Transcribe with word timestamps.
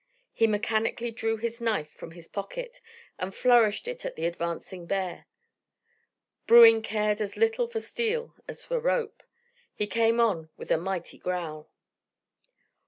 He 0.33 0.47
mechanically 0.47 1.11
drew 1.11 1.37
his 1.37 1.61
knife 1.61 1.91
from 1.91 2.11
its 2.13 2.27
pocket 2.27 2.81
and 3.19 3.35
flourished 3.35 3.87
it 3.87 4.03
at 4.03 4.15
the 4.15 4.25
advancing 4.25 4.87
bear. 4.87 5.27
Bruin 6.47 6.81
cared 6.81 7.21
as 7.21 7.37
little 7.37 7.67
for 7.67 7.79
steel 7.79 8.33
as 8.47 8.65
for 8.65 8.79
rope. 8.79 9.21
He 9.75 9.85
came 9.85 10.19
on 10.19 10.49
with 10.57 10.71
a 10.71 10.77
mighty 10.79 11.19
growl. 11.19 11.69